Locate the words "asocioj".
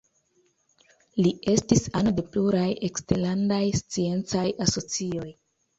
4.69-5.33